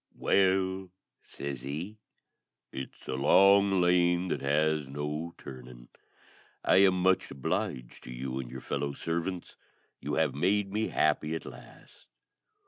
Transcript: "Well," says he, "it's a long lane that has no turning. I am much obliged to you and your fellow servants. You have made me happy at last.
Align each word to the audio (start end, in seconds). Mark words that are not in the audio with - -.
"Well," 0.15 0.89
says 1.21 1.61
he, 1.61 1.99
"it's 2.71 3.07
a 3.07 3.13
long 3.13 3.81
lane 3.81 4.29
that 4.29 4.41
has 4.41 4.87
no 4.87 5.35
turning. 5.37 5.89
I 6.65 6.77
am 6.77 6.99
much 7.03 7.29
obliged 7.29 8.03
to 8.05 8.11
you 8.11 8.39
and 8.39 8.49
your 8.49 8.61
fellow 8.61 8.93
servants. 8.93 9.57
You 9.99 10.15
have 10.15 10.33
made 10.33 10.73
me 10.73 10.87
happy 10.87 11.35
at 11.35 11.45
last. 11.45 12.09